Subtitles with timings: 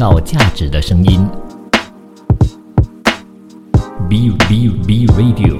[0.00, 1.28] 造价值的声音。
[4.08, 5.58] B B B Radio。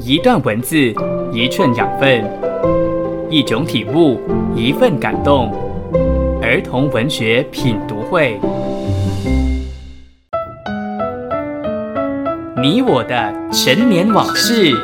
[0.00, 0.92] 一段文字，
[1.32, 2.24] 一寸养分；
[3.30, 4.18] 一种体悟，
[4.56, 5.54] 一份感动。
[6.42, 8.40] 儿童文学品读会，
[12.60, 14.74] 你我的陈年往事。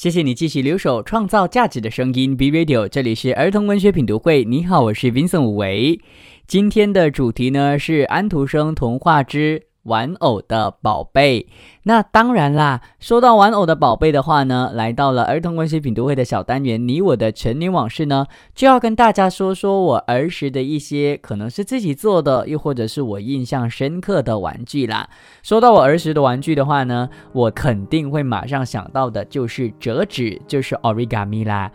[0.00, 4.46] 谢谢你继续留守，创造价值的声音 B Radio，这里是儿童文学品读会。
[4.46, 6.00] 你好，我是 Vincent 武维。
[6.46, 9.64] 今天的主题呢是安徒生童话之。
[9.90, 11.48] 玩偶的宝贝，
[11.82, 12.80] 那当然啦。
[13.00, 25.08] 说到玩偶的宝贝的话呢，来到了儿童文学品读会的小单元，你我的成年往事呢，就要跟大家说说我儿时的一些可能是自己做的，又或者是我印象深刻的玩具啦。
[25.42, 31.72] 说到我儿时的玩具的话呢，我肯定会马上想到的就是折纸，就是 origami 啦。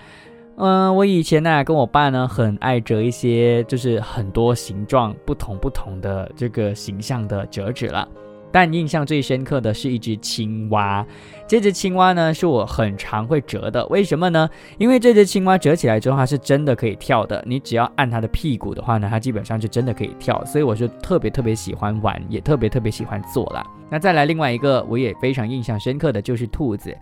[0.58, 8.08] 嗯，我以前呢跟我爸呢很爱折一些，就是很多形状不同不同的这个形象的折纸了。
[8.52, 11.06] 但印象最深刻的是一只青蛙，
[11.48, 13.86] 这只青蛙呢是我很常会折的。
[13.88, 14.50] 为什么呢？
[14.78, 20.44] 因为这只青蛙折起来之后它是真的可以跳的，你只要按它的屁股的话呢，它基本上就真的可以跳。
[20.46, 23.64] 所以我就特别特别喜欢玩，也特别特别喜欢做了。
[23.90, 26.96] 那再来另外一个我也非常印象深刻的就是兔子。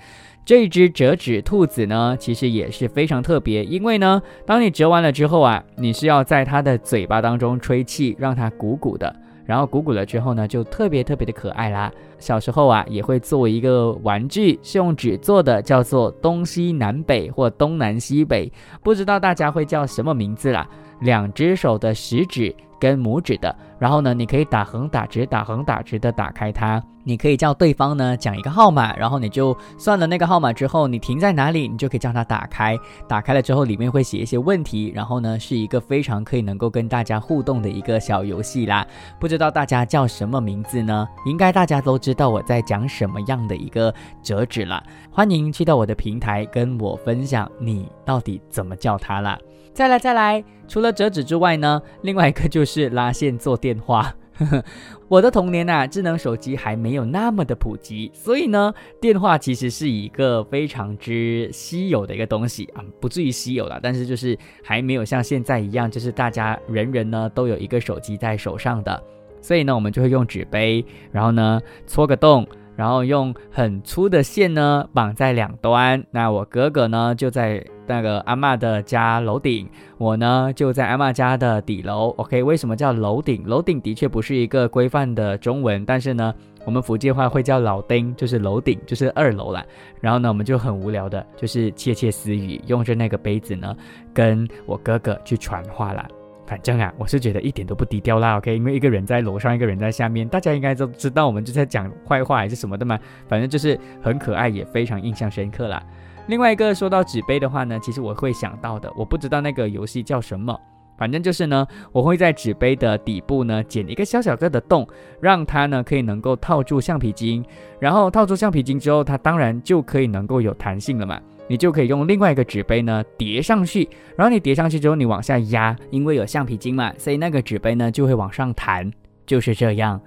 [0.46, 11.92] 这只折纸兔子呢，其实也是非常特别，因为呢，当你折完了之后啊，你是要在它的嘴巴当中吹气，让它鼓鼓的，然后鼓鼓了之后呢，就特别特别的可爱啦。
[12.20, 20.68] 小时候啊，也会做一个玩具，是用纸做的，叫做东西南北或东南西北，不知道大家会叫什么名字啦。
[21.02, 22.56] 两只手的食指。
[22.84, 26.84] 跟拇指的，然后呢，你可以打横打直，打横打直的打开它。
[27.06, 32.78] 你可以叫对方呢讲一个号码，然后你就算了那个号码之后，你停在哪里，你就可以叫它打开。
[33.08, 38.86] 打开了之后，里面会写一些问题，然后呢，是一个非常可以能够跟大家互动的一个小游戏啦。
[39.18, 41.08] 不知道大家叫什么名字呢？
[41.26, 44.84] 应该大家都知道我在讲什么样的一个折纸了。
[45.10, 49.40] 欢迎去到我的平台跟我分享你到底怎么叫它啦。
[49.74, 54.14] 再来再来，除了折纸之外呢，另外一个就是拉线做电话。
[55.10, 69.04] 我的童年呐，智能手机还没有那么的普及，所以呢，电话其实是一个非常之稀有的一个东西啊，不至于稀有了，但是就是还没有像现在一样，就是大家人人呢都有一个手机在手上的，
[69.42, 72.48] 所以呢，我们就会用纸杯，然后呢搓个洞。
[72.76, 76.04] 然后用很粗的线呢绑在两端。
[76.10, 82.10] 那我哥哥呢就在那个阿妈的家楼顶，我呢就在阿妈家的底楼。
[82.18, 83.44] OK，为什么叫楼顶？
[83.46, 86.34] 楼顶的确不是一个规范的中文，但是呢，
[86.66, 89.66] 我们福建话会叫老丁，就是楼顶，就是二楼啦。
[90.00, 93.76] 然后呢，我们就很无聊的，就是窃窃私语，用着那个杯子呢，
[94.14, 96.08] 跟我哥哥去传话啦。
[96.46, 98.54] 反正啊，我是觉得一点都不低调啦，OK？
[98.56, 103.00] 因为一个人在楼上，一个人在下面，大家应该都知道我们就在讲坏话还是什么的嘛。
[103.30, 105.82] 反正就是很可爱，也非常印象深刻啦。
[106.28, 110.58] 另外一个说到纸杯的话呢，其实我会想到的，我不知道那个游戏叫什么，
[110.98, 114.88] 反正就是呢，我会在纸杯的底部呢剪一个小小个的洞，
[115.20, 117.44] 让它呢可以能够套住橡皮筋，
[117.80, 121.20] 然后套住橡皮筋之后，它当然就可以能够有弹性了嘛。
[121.50, 128.90] 你就可以用另外一个纸杯呢叠上去，然后你叠上去之后，你往下压，因为有橡皮筋嘛，所以那个纸杯呢就会往上弹，
[129.26, 130.00] 就是这样，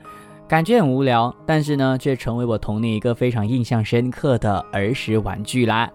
[0.48, 5.90] 感觉很无聊，但是呢却成为我童年一个非常印象深刻的儿时玩具啦。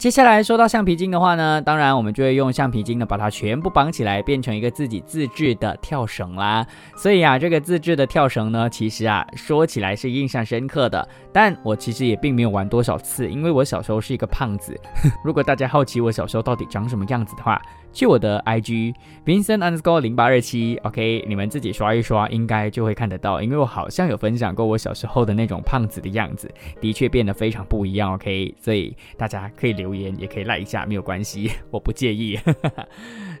[0.00, 6.66] 接下来说到橡皮筋的话呢，当然我们就会用橡皮筋呢把它全部绑起来，变成一个自己自制的跳绳啦。
[6.96, 14.74] 所以啊，这个自制的跳绳呢，其实啊说起来是印象深刻的，但我其实也并没有玩多少次，因为我小时候是一个胖子。
[15.22, 17.60] 如果大家好奇我小时候到底长什么样子的话，
[17.92, 23.42] 去我的 IG Vincent underscore 零八二七，OK，你们自己刷一刷，应该就会看得到。
[23.42, 26.50] 因为我好像有分享过我小时候的那种胖子的样子，
[26.80, 28.54] 的确变得非常不一样，OK。
[28.60, 32.38] 所以大家可以留言，也可以赖一下，没有关系， 我不介意。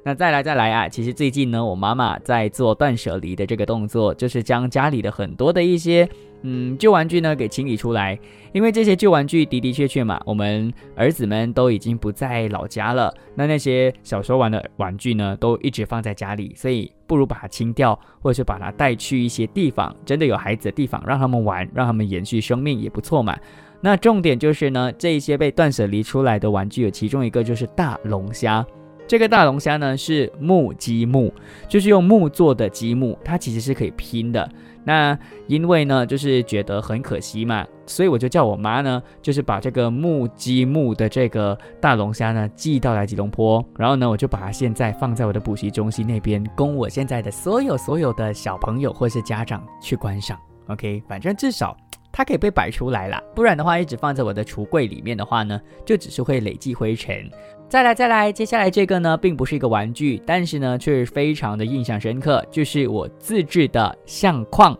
[0.02, 0.88] 那再来再来啊！
[0.88, 6.08] 其实最近呢，我妈妈在做断舍离的这个动作，就是将家里的很多的一些。
[6.42, 8.18] 嗯，旧玩具呢给清理出来，
[8.54, 23.36] 因为这些旧玩具的的确确嘛，我们儿子们都已经不在老家了，那那些小时候玩的玩具呢，都一直放在家里，所以不如把它清掉，或者是把它带去一些地方，真的有孩子的地方，让他们玩，让他们延续生命也不错嘛。
[23.82, 28.64] 那重点就是呢，这一些被断舍离出来的玩具，有其中一个就是大龙虾。
[29.10, 31.34] 这个大龙虾呢是木积木，
[31.66, 34.48] 就是用木做的积木，它其实是可以拼的。
[34.84, 35.18] 那
[35.48, 50.38] 因为呢，就是觉得很可惜嘛，所以我就叫我妈呢，就是把这个木积木的这个大龙虾呢寄到来吉隆坡，然后呢，我就把它现在放在我的补习中心那边，供我现在的所有所有的小朋友或是家长去观赏。
[50.68, 51.76] OK，反正至少
[52.12, 57.28] 它可以被摆出来了，不然的话一直放在我的橱柜里面的话呢，就只是会累积灰尘。
[57.70, 64.76] 再来再来，接下来这个呢，并不是一个玩具，但是呢，却是非常的印象深刻，就是我自制的相框。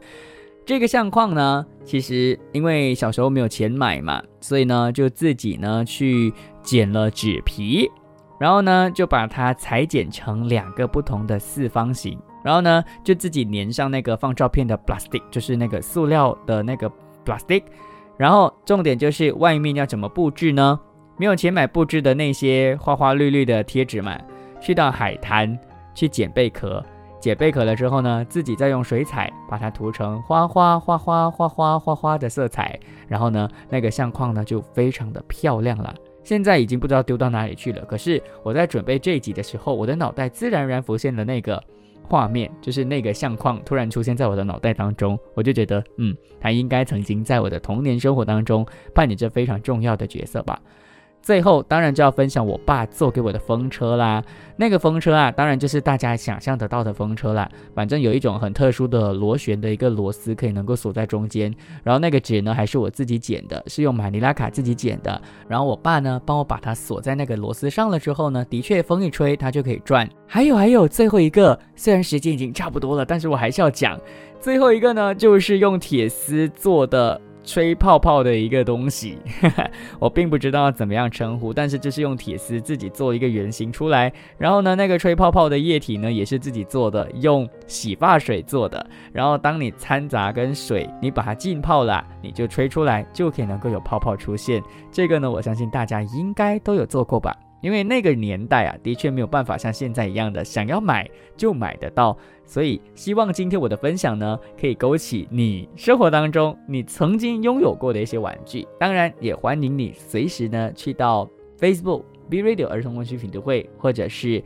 [0.67, 6.35] 这个相框呢，其实因为小时候没有钱买嘛，所以呢，就自己呢去
[6.65, 7.89] 剪了纸皮，
[8.41, 16.91] 然后呢，就把它裁剪成两个不同的四方形，然后呢，就自己粘上那个放照片的 plastic，就是那个塑料的那个
[17.25, 17.63] plastic，
[18.17, 20.81] 然后重点就是外面要怎么布置呢？
[21.21, 24.19] 没有钱买布置的那些花花绿绿的贴纸嘛，
[24.59, 25.55] 去到海滩
[25.95, 26.83] 去捡贝壳，
[27.21, 35.95] 捡贝壳了之后呢，自己再用水彩把它涂成花花花花花花花花的色彩，然后呢，那个相框呢就非常的漂亮了。
[36.25, 37.85] 现在已经不知道丢到哪里去了。
[37.85, 41.63] 可是我在准备这一集的时候，我的脑袋自然而然浮现了那个
[42.09, 50.59] 画面，就是那个相框突然出现在我的脑袋当中，我就觉得，嗯，它应该曾经在我的童年生活当中扮演着非常重要的角色吧。
[51.23, 54.23] 最后当然就要分享我爸做给我的风车啦。
[54.57, 57.49] 那个风车啊，当然就是大家想象得到的风车啦。
[57.75, 61.55] 反正有一种很特殊的螺旋的一个螺丝，可以能够锁在中间。
[61.83, 65.21] 然后那个纸呢，还是我自己剪的，是用马尼拉卡自己剪的。
[65.49, 70.09] 然后我爸呢，帮我把它锁在那个螺丝上了之后呢，的确风一吹它就可以转。
[70.27, 73.99] 还有还有，最后一个，虽然时间已经差不多了，但是我还是要讲。
[74.41, 77.21] 最后一个呢，就是用铁丝做的。
[77.43, 79.19] 吹泡泡的一个东西，
[79.99, 94.63] 我并不知道怎么样称呼，但是就是用铁丝自己做一个圆形出来，然后呢，那个吹泡泡的液体呢也是自己做的，用洗发水做的，然后当你掺杂跟水，你把它浸泡了，你就吹出来，就可以能够有泡泡出现。
[94.93, 97.35] 这个呢，我相信大家应该都有做过吧。
[97.61, 108.67] 因为那个年代啊，的确没有办法像现在一样的想要买就买得到，所以希望今天我的分享呢，可以勾起你生活当中你曾经拥有过的一些玩具。
[108.79, 111.29] 当然，也欢迎你随时呢去到
[111.59, 114.43] Facebook B Radio 儿童文学品读会，或者是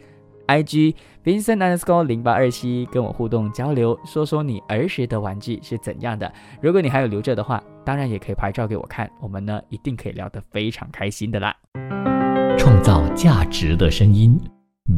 [0.46, 0.94] IG
[1.24, 6.30] Vincent underscore 零八二七跟我互动交流，说说你儿时的玩具是怎样的。
[6.60, 12.13] 如果你还有留着的话，当然也可以拍照给我看，我们呢一定可以聊得非常开心的啦。
[12.58, 14.38] 创造价值的声音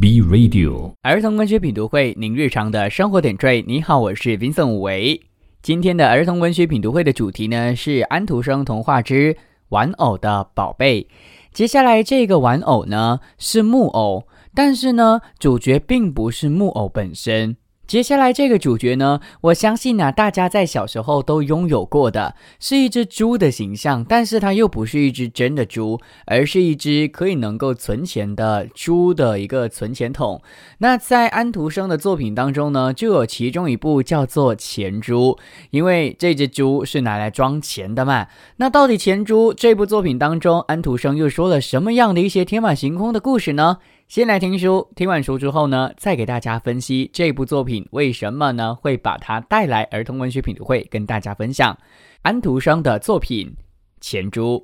[0.00, 3.62] ，B Radio 儿童文学品读会，您日常的生活点缀。
[3.66, 5.20] 你好，我是 Vincent 武维。
[5.62, 9.36] 今天的儿童文学品读会的主题呢是安徒生童话之
[9.70, 11.06] 玩偶的宝贝。
[11.52, 17.56] 接下来这个玩偶呢是木偶，但是呢主角并不是木偶本身。
[17.86, 30.42] 接下来这个主角呢，我相信呢，大家在小时候都拥有过的，是一只猪的形象，但是它又不是一只真的猪，而是一只可以能够存钱的猪的一个存钱筒。
[30.78, 35.38] 那在安徒生的作品当中呢，就有其中一部叫做《钱猪》，
[35.70, 38.26] 因为这只猪是拿来装钱的嘛。
[38.56, 43.78] 那到底《钱猪》这部作品当中，安徒生又说了什么样的一些天马行空的故事呢？
[44.08, 51.76] 先来听书，听完书之后呢，再给大家分析这部作品为什么呢会把它带来儿童文学品读会，跟大家分享
[52.22, 53.48] 安徒生的作品
[54.00, 54.58] 《钱猪》。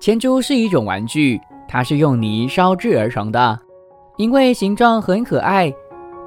[0.00, 1.38] 钱猪是一种玩具，
[1.68, 3.65] 它是用泥烧制而成的。
[4.16, 5.72] 因为形状很可爱，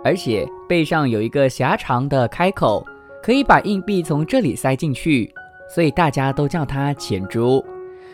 [0.03, 2.85] 而且背上有一个狭长的开口，
[3.23, 5.33] 可以把硬币从这里塞进去，
[5.73, 7.63] 所以大家都叫它钱猪。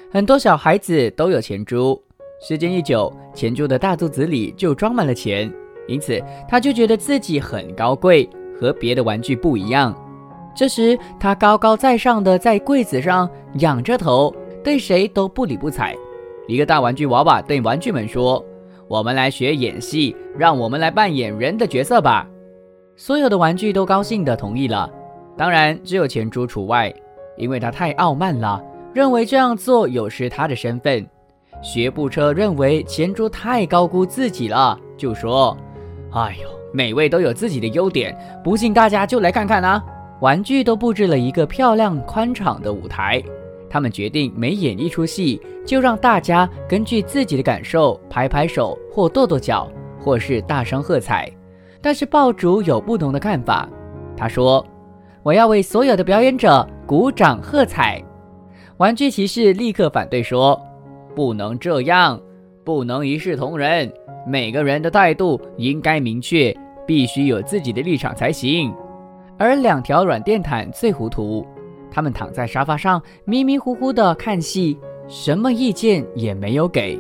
[0.09, 2.01] 很多小孩子都有钱猪，
[2.41, 5.51] 时间一久，钱猪的大肚子里就装满了钱，
[5.87, 9.93] 因此他就觉得自己很高贵，和别的玩具不一样。
[10.55, 15.93] 这时，他高高在上的在柜子上仰着头，对谁都不理不睬。
[16.47, 18.41] 一个大玩具娃娃对玩具们说。
[18.87, 22.27] 我们来学演戏，让我们来扮演人的角色吧。
[22.95, 24.89] 所有的玩具都高兴地同意了，
[25.35, 26.93] 当然只有钱猪除外，
[27.35, 28.63] 因为他太傲慢了，
[28.93, 31.05] 认为这样做有失他的身份。
[31.61, 35.57] 学步车认为钱猪太高估自己了，就说
[36.13, 39.83] ：“哎呦，每位都有自己的优点，不信大家就来看看啊！”
[40.21, 43.21] 玩具都布置了一个漂亮宽敞的舞台。
[43.75, 51.29] 他们决定每演一出戏，就让大家根据自己的感受拍拍手，或跺跺脚，或是大声喝彩。
[51.81, 53.67] 但是爆竹有不同的看法。
[54.15, 54.65] 他说
[55.23, 58.01] ：“我要为所有的表演者鼓掌喝彩。
[58.77, 60.57] 玩具骑士立刻反对说
[61.13, 62.17] ：“不能这样，
[62.63, 63.91] 不能一视同仁。
[64.25, 66.55] 每个人的态度应该明确，
[66.87, 68.73] 必须有自己的立场才行。”
[69.37, 71.45] 而两条软垫毯最糊涂，
[71.95, 76.99] 他们躺在沙发上迷迷糊糊的看戏，什么意见也没有给。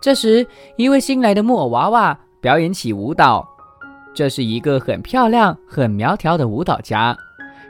[0.00, 3.44] 这时，一位新来的木偶娃娃表演起舞蹈。
[4.14, 7.16] 这是一个很漂亮、很苗条的舞蹈家。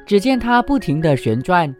[0.06, 1.74] 只见他不停地旋转，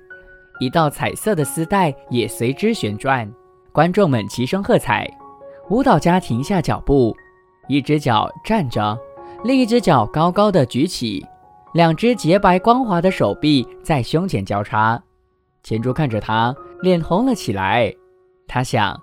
[0.58, 3.30] 一道彩色的丝带也随之旋转。
[3.72, 5.08] 观众们齐声喝彩。
[5.68, 7.16] 舞蹈家停下脚步，
[7.68, 8.98] 一只脚站着，
[9.44, 11.26] 另一只脚高高的举起，
[11.74, 15.02] 两只洁白光滑的手臂在胸前交叉。
[15.62, 17.92] 钱珠看着他，脸红了起来。
[18.46, 19.00] 他想：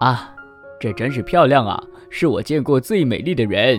[0.00, 0.34] 啊。
[0.80, 1.78] 这真是漂亮啊！
[2.08, 3.78] 是我见过最美丽的人。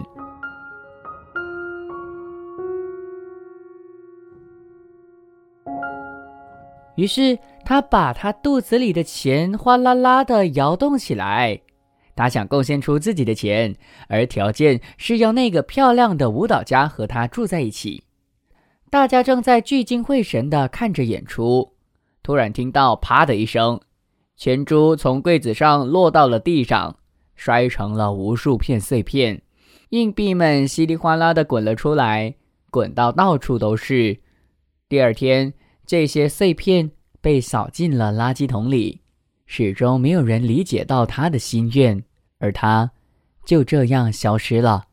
[7.01, 11.59] 于是他把他肚子里的钱哗啦啦的摇动起来。
[12.15, 13.75] 他想贡献出自己的钱，
[14.07, 18.03] 而条件是要那个漂亮的舞蹈家和他住在一起。
[18.91, 21.73] 大家正在聚精会神的看着演出，
[22.21, 23.81] 突然听到“啪”的一声。
[24.35, 26.97] 钱珠从柜子上落到了地上，
[27.35, 29.41] 摔成了无数片碎片，
[29.89, 32.35] 硬币们稀里哗啦的滚了出来，
[32.69, 34.19] 滚到到处都是。
[34.87, 35.53] 第二天，
[35.91, 39.01] 这些碎片被扫进了垃圾桶里，
[39.45, 42.01] 始终没有人理解到他的心愿，
[42.37, 42.91] 而他
[43.45, 44.85] 就这样消失了。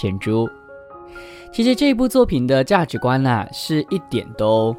[0.00, 0.48] 天珠，
[1.52, 4.72] 其实这部作品的价值观呢，是一点都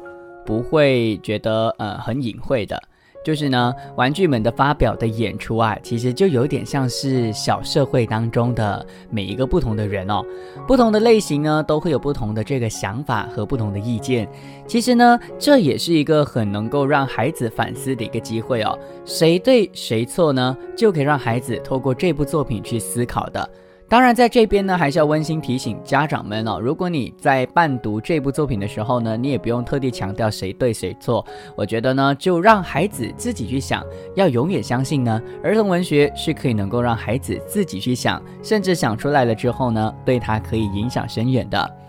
[0.46, 2.82] 不会觉得呃很隐晦的。
[3.22, 10.24] 就是呢，玩具们的发表的演出啊，其实就有点像是小社会当中的每一个不同的人哦，
[10.66, 14.26] 不同的类型呢，都会有不同的这个想法和不同的意见。
[14.66, 18.78] 其实呢，这也是一个很能够让孩子反思的一个机会哦。
[19.04, 20.56] 谁对谁错呢？
[20.74, 23.46] 就可以让孩子透过这部作品去思考的。
[23.90, 31.26] 当然，在这边呢，还是要温馨提醒家长们哦，如果你在伴读这部作品的时候呢，你也不用特地强调谁对谁错。
[31.56, 41.79] 我觉得呢，就让孩子自己去想，要永远相信呢，儿童文学是可以能够让孩子自己去想，甚至想出来了之后呢，对他可以影响深远的。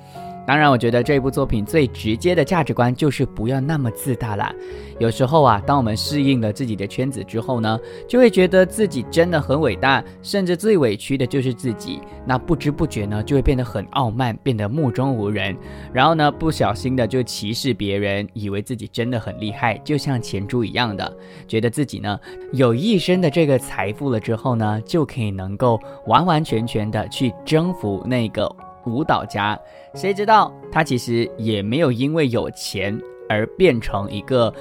[0.46, 4.54] 当然，我觉得这部作品最直接的价值观就是不要那么自大啦。
[5.00, 12.02] 有时候啊，当我们适应了自己的圈子之后呢，就会觉得自己真的很伟大，甚至最委屈的就是自己。
[12.26, 15.56] 那不知不觉呢，就会变得很傲慢，变得目中无人，
[15.94, 21.12] 然后呢，不小心的就歧视别人，以为自己真的很厉害，就像钱珠一样的，
[21.48, 22.20] 觉得自己呢
[22.52, 28.54] 有一身的这个财富了之后呢，就可以能够完完全全的去征服那个。
[28.86, 29.60] 舞蹈家，
[29.96, 34.54] 谁知道他其实也没有因为有钱而变成一个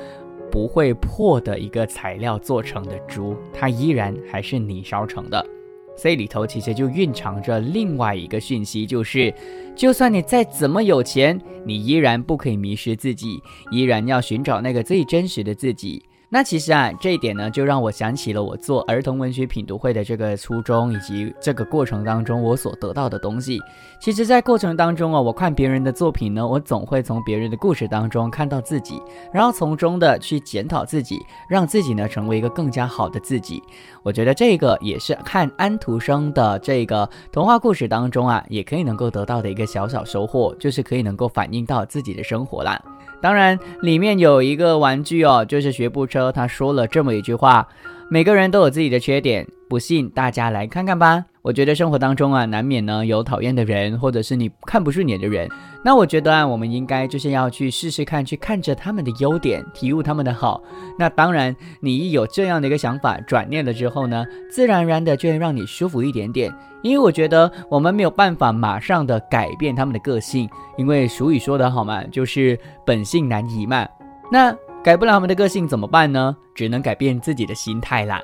[0.51, 5.45] 不会破的一个材料做成的猪，它依然还是泥烧成的。
[5.97, 9.33] 所以里头其实就蕴藏着另外一个讯息，就是
[9.77, 16.03] 就算你再怎么有钱，你依然不可以迷失自己，依然要寻找那个最真实的自己。
[16.33, 23.59] 那其实啊，这一点呢，就让我想起了我做儿童文学品读会的这个初衷，以及这个过程当中我所得到的东西。
[24.01, 31.19] 其实，在过程当中啊，我看别人的作品呢，我总会从别人的故事当中看到自己，然后从中的去检讨自己，
[31.49, 33.61] 让自己呢成为一个更加好的自己。
[34.05, 42.81] 我觉得这个也是看安徒生的这个童话故事当中啊，也可以能够得到的一个小小收获，就是可以能够反映到自己的生活啦。
[43.21, 46.33] 当然，里面有一个玩具哦，就是学步车。
[46.33, 47.69] 他说了这么一句话
[48.13, 55.49] ：“每个人都有自己的缺点，不信大家来看看吧。”我觉得生活当中啊，难免呢有讨厌的人，或者是你看不顺眼的人。
[55.85, 60.61] 那我觉得啊，我们应该就是要去试试看，去看着他们的优点，体悟他们的好。
[60.99, 66.53] 那当然，你一有这样的一个想法，转念了之后呢，自然而然的就会让你舒服一点点。
[66.83, 73.89] 因为我觉得我们没有办法马上的改变他们的个性，因为俗语说得好嘛，就是本性难移嘛。
[74.31, 76.35] 那改不了他们的个性怎么办呢？
[76.55, 78.21] 只能改变自己的心态啦。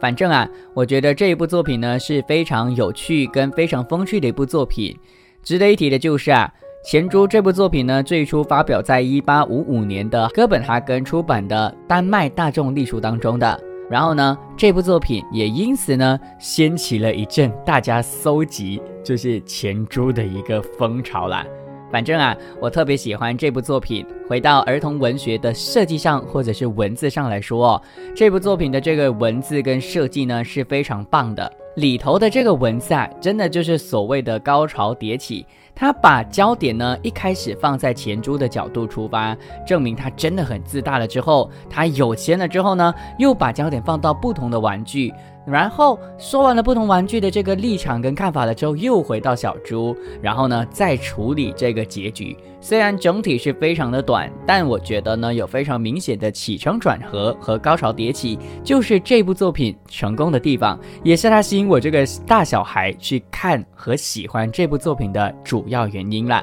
[0.00, 4.94] 反正啊，我觉得这一部作品呢是非常有趣跟非常风趣的一部作品。
[5.42, 6.52] 值得一提的就是啊，
[6.90, 13.58] 《前珠》这部作品呢，最初发表在一八五五年的哥本哈根出版的《丹麦大众历书》当中的。
[13.88, 21.46] 然后呢，这部作品也因此呢，掀起了一阵大家搜集就是前珠的一个风潮啦。
[21.94, 24.04] 反正啊，我特别喜欢这部作品。
[24.28, 27.80] 回到儿童文学的设计上，或者是文字上来说，
[28.16, 31.48] 这部作品的这个文字跟设计呢是非常棒的。
[31.76, 35.46] 里头的这个文字啊，真的就是所谓的高潮迭起。
[35.72, 41.06] 他把焦点呢一开始放在钱珠的角度出发，证明他真的很自大了。
[41.06, 45.14] 之后他有钱了之后呢，又把焦点放到不同的玩具。
[45.46, 52.36] 然后说完了不同玩具的这个立场跟看法了之后，又回到小猪，然后呢再处理这个结局。
[52.60, 66.42] 虽然整体是非常的短，但我觉得呢有非常明显的起承转合和高潮迭起，就是这部作品成功的地方，也是它吸引我这个大小孩去看和喜欢这部作品的主要原因了。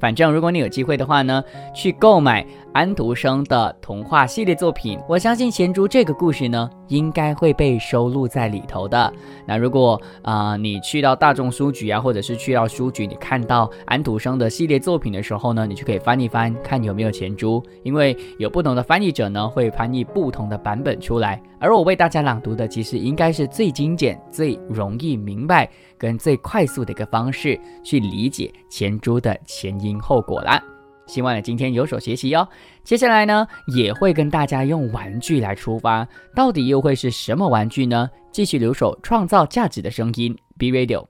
[0.00, 1.42] 反正如果你有机会的话呢，
[1.74, 9.12] 去购买安徒生的童话系列作品，我相信钱珠这个故事呢，应该会被收录在里头的。
[9.46, 21.42] 那如果啊，你去到大众书局啊，或者是去到书局，你看到安徒生的系列作品的时候呢，你就可以翻一翻，看有没有钱珠，因为有不同的翻译者呢，会翻译不同的版本出来。
[21.58, 25.68] 而我为大家朗读的，其实应该是最精简、最容易明白。
[26.00, 30.62] 跟最快速的一个方式去理解前珠的前因后果啦。
[31.08, 32.46] 希望你今天有所学习哦。
[32.84, 38.08] 接下来呢，也会跟大家用玩具来出发，到底又会是什么玩具呢？
[38.30, 41.06] 继续留守创造价值的声音，B Radio，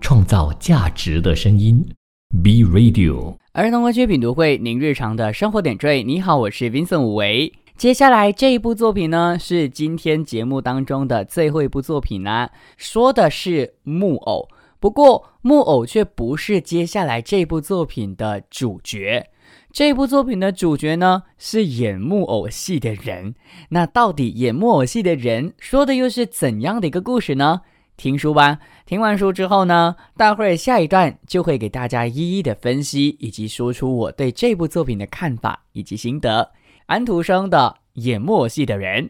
[0.00, 1.84] 创造价值的声音
[2.42, 3.36] ，B Radio。
[3.52, 6.02] 儿童文学品读会，您日常的生活点缀。
[6.02, 7.52] 你好，我是 Vincent 武维。
[7.76, 14.48] 接下来这一部作品呢，是今天节目当中的最后一部作品啦，说的是木偶。
[14.84, 19.30] 不过木偶却不是接下来这部作品的主角。
[19.72, 23.34] 这部作品的主角呢，是演木偶戏的人。
[23.70, 27.62] 那到底演木偶戏的人说的又是怎样的一个故事呢？
[27.96, 28.58] 听书吧。
[28.84, 36.52] 听完书之后呢，待会下一段就会给大家一一的分析，以及说出我对这部作品的看法以及心得。
[36.84, 39.08] 安徒生的演木偶戏的人，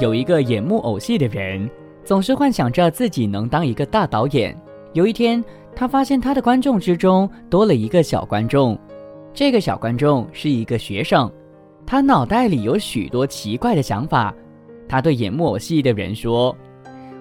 [0.00, 1.68] 有一个演木偶戏的人，
[2.02, 4.58] 总是幻想着自己能当一个大导演。
[4.94, 5.44] 有一天，
[5.76, 8.78] 他发现他的观众之中多了一个小观众，
[9.34, 11.30] 这个小观众是一个学生，
[11.86, 14.34] 他脑袋里有许多奇怪的想法。
[14.88, 16.56] 他对演木偶戏的人说。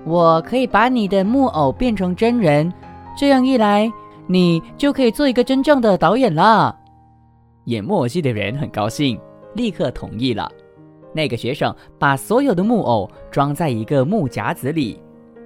[0.05, 2.71] 我可以把你的木偶变成真人，
[3.17, 3.91] 这样一来，
[4.27, 6.73] 你就可以做一个真正的导演了。
[7.65, 9.19] 演木偶戏的人很高兴，
[9.55, 10.49] 立刻同意了。
[11.13, 15.01] 那个学生把所有的木偶装在一个木夹子里，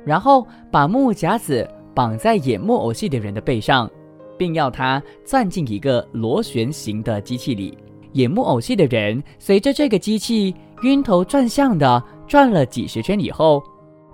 [0.05, 3.89] 然后把木夹子绑在演木偶戏的人的背上，
[4.37, 7.77] 并要他钻进一个螺旋形的机器里。
[8.13, 13.61] 演木偶戏的人随着这个机器晕头转向的转了几十圈以后。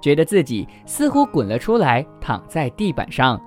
[0.02, 3.38] 觉得自己似乎滚了出来，躺在地板上。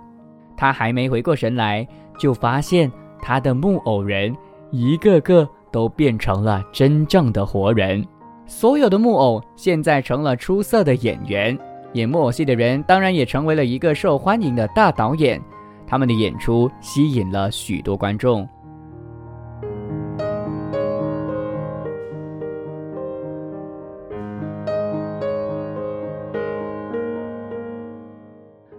[0.55, 1.89] 他还没回过神来，
[2.19, 4.37] 就发现他的木偶人
[4.71, 8.07] 一个个都变成了真正的活人。
[8.47, 11.59] 所有的木偶现在成了出色的演员，
[11.95, 15.41] 演木偶戏的人当然也成为了一个受欢迎的大导演。
[15.87, 18.49] 他们的演出吸引了许多观众。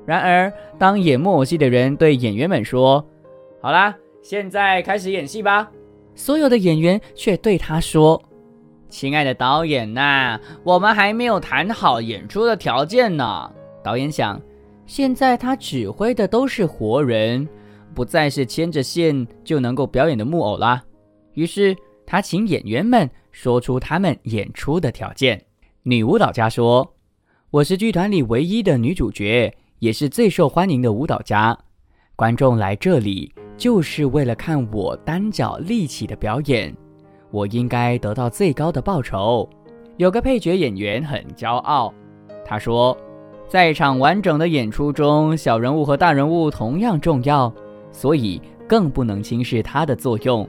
[0.06, 3.04] 然而，当演木偶戏的人对演员们说
[3.62, 5.72] ：“好啦，现在开始演戏吧。”
[6.16, 8.22] 所有的演员却对他说
[8.90, 13.52] ：“亲爱的导演呐，我们还没有谈好演出的条件呢。”
[13.84, 14.42] 导演想，
[14.86, 17.48] 现在他指挥的都是活人，
[17.94, 20.84] 不再是牵着线就能够表演的木偶啦。
[21.34, 25.44] 于是，他请演员们说出他们演出的条件。
[25.82, 26.96] 女舞蹈家说
[27.52, 31.60] ：“我是剧团里唯一的女主角。”也是最受欢迎的舞蹈家，
[32.16, 36.72] 观众来这里就是为了看我单脚立起的表演，
[37.32, 39.50] 我应该得到最高的报酬。
[39.98, 41.92] 有个配角演员很骄傲，
[42.46, 42.96] 他说，
[43.48, 47.52] 在一场完整的演出中，小人物和大人物同样重要，
[47.92, 50.48] 所以更不能轻视他的作用。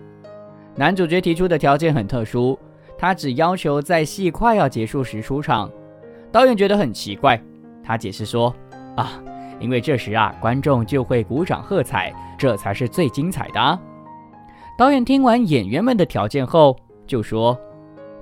[0.77, 2.59] 男主角提出的条件很特殊，
[2.99, 5.71] 他只要求在戏快要结束时出场。
[6.31, 7.43] 导演觉得很奇怪，
[7.83, 8.55] 他解释说。
[8.97, 9.21] 啊，
[9.61, 13.79] 因为这时啊，观众就会鼓掌喝彩，这才是最精彩的。
[14.77, 17.57] 导演听完演员们的条件后，就说：“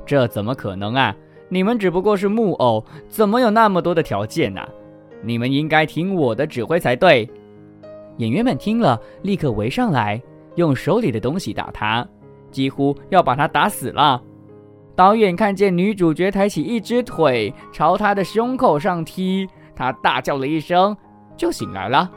[0.05, 1.15] 这怎么可能啊？
[1.49, 4.61] 你们只不过是木偶，怎么有那么多的条件呢？
[5.23, 7.29] 你们应该听我的指挥才对。”
[8.19, 10.21] 演员们听了，立刻围上来，
[10.57, 12.07] 用手里的东西打他，
[12.51, 14.23] 几乎要把他打死了。
[14.95, 20.95] 导演看见女主角抬起一只腿朝他的胸口上踢，他大叫了一声，
[21.43, 22.09] 就醒来了。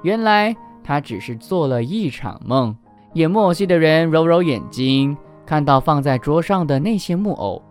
[0.00, 2.74] 原来他只是做了一场梦。
[3.12, 7.62] 演木偶戏的人揉揉眼睛，看到放在桌上的那些木偶，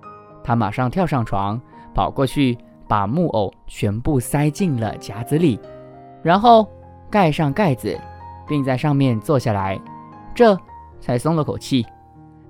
[0.44, 1.60] 他马上跳上床，
[1.96, 2.56] 跑过去
[2.88, 5.60] 把木偶全部塞进了夹子里，
[6.22, 6.70] 然后
[7.10, 8.00] 盖上盖子，
[8.48, 9.82] 并在上面坐下来，
[10.36, 10.56] 这
[11.00, 11.84] 才松了口气。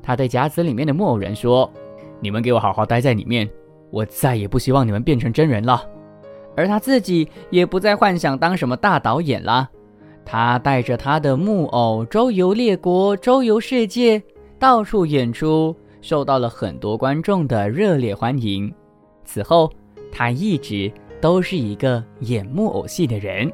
[0.03, 1.71] 他对夹子里面的木偶人说。
[2.19, 3.49] 你们给我好好待在里面，
[3.91, 5.81] 我再也不希望你们变成真人了。
[6.55, 9.69] 而他自己也不再幻想当什么大导演了。
[10.23, 14.21] 他带着他的木偶周游列国，周游世界，
[14.59, 18.73] 到处演出，受到了很多观众的热烈欢迎。
[19.25, 19.71] 此后，
[20.11, 23.51] 他一直都是一个演木偶戏的人。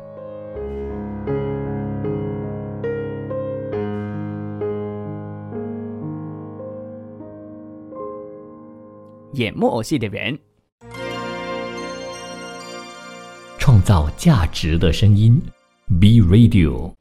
[9.33, 10.37] 演木偶戏的人，
[13.67, 15.41] 创造价值的声音
[15.99, 16.93] ，B Radio，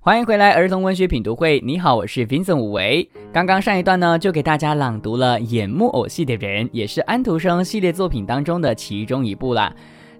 [0.00, 1.60] 欢迎回来儿童文学品读会。
[1.60, 3.06] 你好，我是 Vincent 武维。
[3.30, 9.70] 刚刚上一段呢，就给大家朗读了演木偶戏的人，也是安徒生系列作品当中的其中一部啦。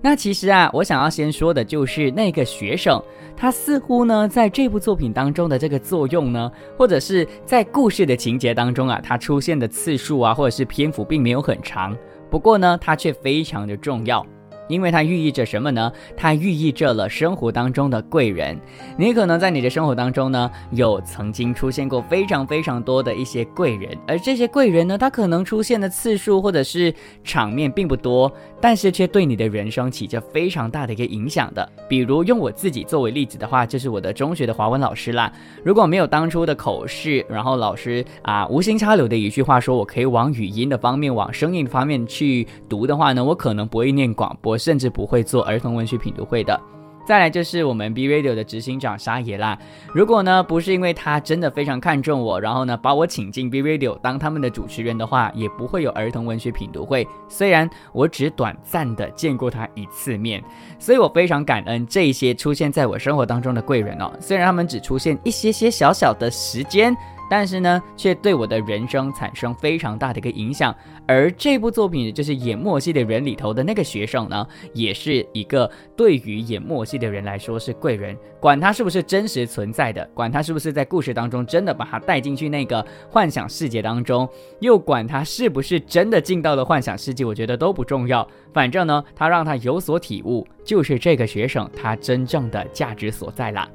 [0.03, 3.03] 那其实啊，我想要先说的就是那个学生，
[3.35, 11.97] 他似乎呢在这部作品当中的这个作用呢，或者是在故事的情节当中啊，他出现的次数啊，或者是篇幅并没有很长，
[12.31, 14.23] 不过呢，他却非常的重要。
[14.69, 15.93] 因为它寓意着什么呢？
[16.17, 18.59] 它寓意着了生活当中的贵人。
[18.97, 31.69] 你可能在你的生活当中呢，有曾经出现过非常非常多的一些贵人，而这些贵人呢，他可能出现的次数或者是场面并不多，但是却对你的人生起着非常大的一个影响的。
[31.89, 35.33] 比如用我自己作为例子的话，就是我的中学的华文老师啦。
[35.63, 44.54] 如果没有当初的口试，然后老师啊无心插柳的一句话说我可以往语音的方面、往声音方面去读的话呢，我可能不会念广播。
[44.55, 46.59] 我甚至不会做儿童文学品读会的。
[47.05, 49.59] 再来就是我们 B Radio 的执行长沙野啦。
[49.93, 57.05] 如果呢不是因为他真的非常看重我，然后呢把我请进 B Radio 当他们的主持人的话，也不会有儿童文学品读会。
[57.29, 60.41] 虽然我只短暂的见过他一次面，
[60.79, 64.13] 所以我非常感恩这些出现在我生活当中的贵人哦。
[64.21, 66.97] 虽然他们只出现一些些小小的时间。
[67.31, 70.75] 但是呢，却对我的人生产生非常大的一个影响。
[71.07, 78.17] 而这部作品就是演默戏的人里头的那个学生呢，也是一个对于演默戏的人来说是贵人。
[78.41, 84.29] 管他是不是真实存在的，管他是不是在故事当中真的把他带进去那个幻想世界当中，
[84.61, 88.27] 又管他是不是真的进到了幻想世界，我觉得都不重要。
[88.53, 93.69] 反正呢，他让他有所体悟，就是这个学生他真正的价值所在啦。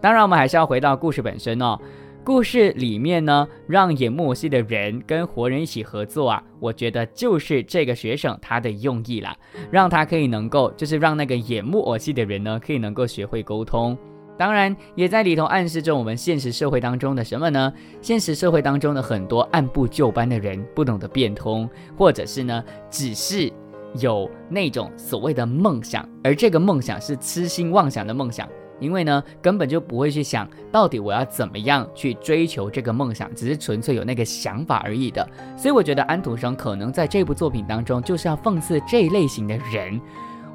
[0.00, 1.78] 当然，我们还是要回到故事本身哦。
[2.24, 9.36] 故事里面呢，让演木偶戏的人跟活人一起合作啊，我觉得就是这个学生他的用意啦，
[9.72, 13.98] 让他可以能够，就是让那个演木偶戏的人呢，可以能够学会沟通。
[14.38, 17.72] 当然，也在里头暗示着我们现实社会当中的什么呢？
[18.00, 23.52] 现实社会当中的很多按部就班的人，不懂得变通，或者是呢，只是
[24.00, 28.48] 有那种所谓的梦想，而这个梦想是痴心妄想的梦想。
[28.82, 35.26] 因为呢，根本就不会去想到底我要怎么样去追求这个梦想，只是纯粹有那个想法而已的。
[35.56, 40.00] 所以我觉得安徒生可能在这部作品当中就是要讽刺这一类型的人。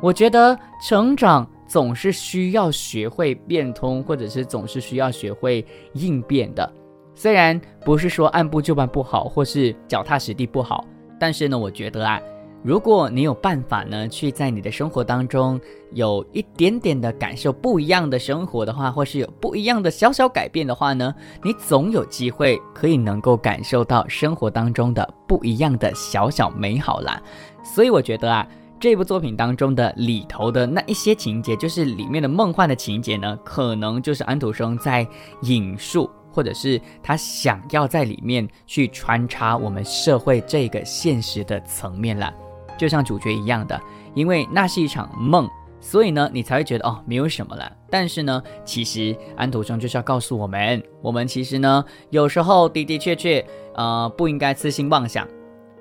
[0.01, 6.71] 我觉得成长总是需要学会变通，或者是总是需要学会应变的。
[7.15, 10.85] 虽然不是说按部就班不好，或是脚踏实地不好，
[11.19, 12.21] 但是呢，我觉得啊。
[12.67, 15.57] 如果你有办法呢，去在你的生活当中
[15.93, 27.23] 有一点点的感受不一样的生活的话，或是有不一样的小小改变的话呢，你总有机会可以能够感受到生活当中的不一样的小小美好啦。
[27.63, 28.45] 所以我觉得啊，
[28.81, 35.07] 这部作品当中的里头的那一些情节，就是里面的梦幻的情节呢，可能就是安徒生在
[35.43, 42.29] 引述，或者是他想要在里面去穿插我们社会这个现实的层面了。
[42.77, 43.79] 就像主角一样的，
[44.13, 47.71] 因为那是一场梦，所以呢，你才会觉得哦，没有什么了。
[47.89, 55.27] 但是呢，其实安徒生就是要告诉我们，我们其实呢，有时候的的确确，呃，不应该痴心妄想。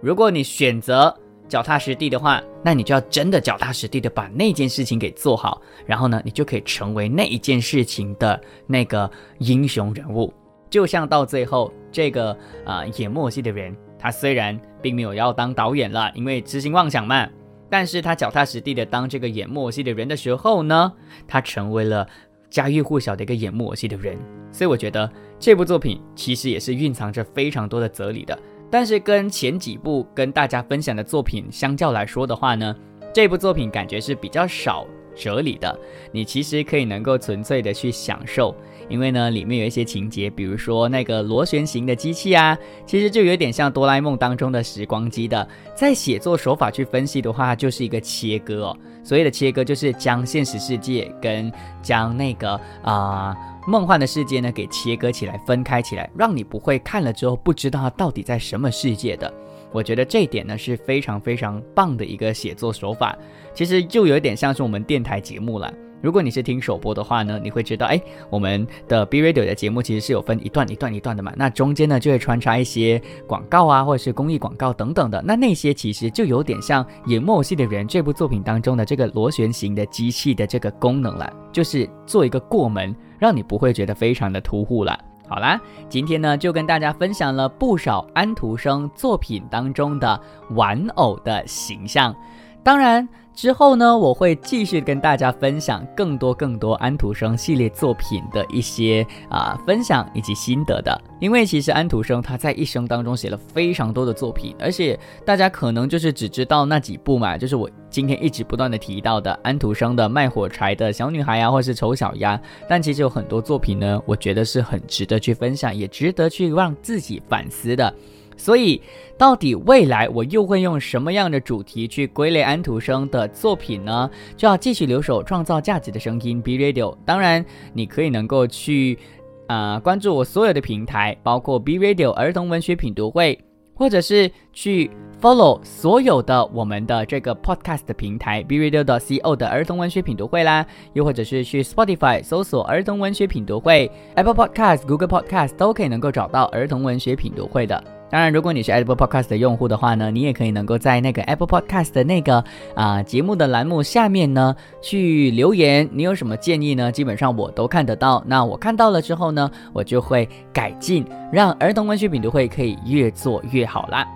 [0.00, 1.14] 如果你选择
[1.48, 10.32] 脚踏实地的话，那你就要真的脚踏实地的把那件事情给做好，然后呢，你就可以成为那一件事情的那个英雄人物。
[10.68, 17.28] 就像到最后这个啊演默戏的人，他虽然并没有要当导演了，因为痴心妄想嘛，
[17.70, 20.92] 但是他脚踏实地的当这个演默戏的人的时候呢，
[21.26, 22.06] 他成为了
[22.50, 24.16] 家喻户晓的一个演默戏的人。
[24.52, 28.38] 所以我觉得这部作品其实也是蕴藏着非常多的哲理的。
[28.70, 32.74] 但是跟前几部跟大家分享的作品相较来说的话呢，
[33.14, 35.78] 这部作品感觉是比较少哲理的。
[36.10, 38.54] 你其实可以能够纯粹的去享受，
[38.88, 45.46] 因为呢里面有一些情节，比如说那个螺旋形的机器啊，其实就有点像哆啦 A 梦当中的时光机的。
[45.74, 48.76] 在写作手法去分析的话，就是一个切割哦。
[49.02, 53.36] 所谓的切割就是将现实世界跟将那个啊。
[53.68, 59.34] 梦幻的世界呢，给切割起来、分开起来，让你不会看了之后不知道它到底在什么世界的。
[59.72, 63.18] 我觉得这一点呢是非常非常棒的一个写作手法。
[63.52, 65.74] 其实就有点像是我们电台节目了。
[66.02, 71.32] 如果你是听首播的话呢，你会知道，哎，我们的 B Radio 的节目其实是有分一段一段一段的嘛。
[71.36, 75.22] 那中间呢就会穿插一些广告啊，或者是公益广告等等的。
[75.26, 82.94] 那那些其实就有点像《演默戏的人》这部作品当中的这个螺旋形的机器的这个功能了，就是做一个过门。
[83.18, 84.98] 让你不会觉得非常的突兀了。
[85.26, 92.14] 好啦，今天呢就跟大家分享了不少安徒生作品当中的玩偶的形象，
[92.62, 93.08] 当然。
[93.36, 100.98] 之后呢，我会继续跟大家分享更多更多安徒生系列作品的一些啊分享以及心得的。
[101.20, 112.40] 因为其实安徒生他在一生当中写了非常多的作品，而且大家可能就是只知道那几部嘛，就是我今天一直不断的提到的安徒生的卖火柴的小女孩啊，或是丑小鸭。
[112.66, 117.94] 但其实有很多作品呢，我觉得是很值得去分享，也值得去让自己反思的。
[118.36, 118.80] 所以，
[119.16, 124.10] 到底未来我又会用什么样的主题去归类安徒生的作品呢？
[124.36, 126.96] 就要继续留守创造价值的声音 B Radio。
[127.04, 128.98] 当然，你可以能够去
[129.46, 133.38] 啊关注我所有的平台，包括 B Radio 儿童文学品读会，
[133.74, 147.95] 或者是去 follow 所有的我们的这个 podcast 平台 B Radio 的 CO 的儿童文学品读会啦，又或者是去 Spotify 搜索儿童文学品读会，Apple Podcast、Google Podcast 都可以能够找到儿童文学品读会的。
[148.16, 152.42] 当然，如果你是 Apple Podcast 的用户的话呢，你也可以能够在那个 Apple Podcast 的那个
[152.74, 156.90] 啊节目的栏目下面呢去留言，你有什么建议呢？
[156.90, 158.24] 基本上我都看得到。
[158.26, 164.08] 那我看到了之后呢，我就会改进，让儿童文学品读会可以越做越好啦。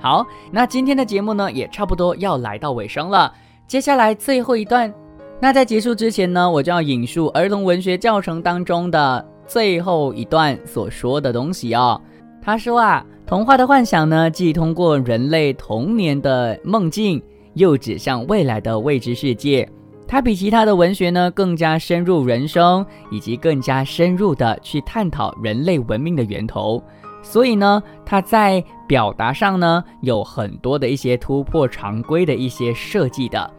[0.00, 3.32] 好，那今天的节目呢也差不多要来到尾声了。
[3.68, 4.92] 接下来最后一段，
[5.38, 12.02] 那在结束之前呢，我就要引述儿童文学教程当中的最后一段所说的东西哦。
[12.42, 13.06] 他说啊。
[13.26, 17.22] 童话的幻想呢，既通过人类童年的梦境，
[17.54, 19.66] 又指向未来的未知世界。
[20.06, 26.82] 它比其他的文学呢，更加深入人生，以及更加深入的去探讨人类文明的源头。
[27.22, 33.50] 所以呢，它在表达上呢，有很多的一些突破常规的一些设计的。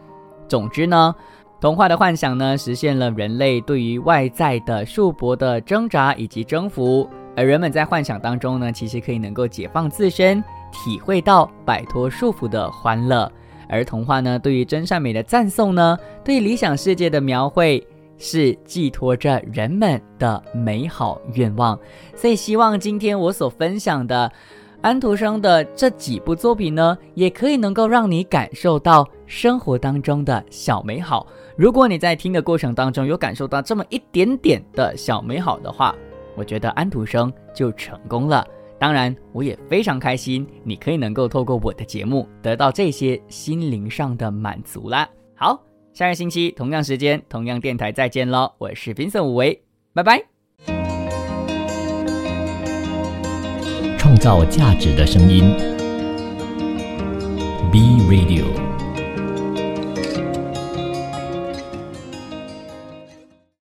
[0.46, 1.12] 总之呢，
[1.60, 7.10] 童话的幻想呢，实现了人类对于外在的束缚的挣扎以及征服。
[7.36, 13.30] 而人们在幻想当中呢，其实可以能够解放自身，体会到摆脱束缚的欢乐。
[13.68, 21.78] 而童话呢，对于真善美的赞颂呢，对理想世界的描绘，是寄托着人们的美好愿望。
[22.14, 24.32] 所以，希望今天我所分享的
[24.80, 31.26] 安徒生的这几部作品呢，也可以能够让你感受到生活当中的小美好。
[31.56, 35.94] 如果你在听的过程当中有感受到这么一点点的小美好的话，
[36.36, 38.46] 我觉得安徒生就成功了。
[38.78, 45.08] 当然，我也非常开心，你可以能够透过我的节目得到这些心灵上的满足啦。
[45.34, 48.52] 好，下个星期同样时间、同样电台再见喽！
[48.58, 49.62] 我是 Vincent 武维，
[49.94, 50.22] 拜拜。
[53.98, 55.54] 创造价值的声音
[57.72, 58.65] ，B Radio。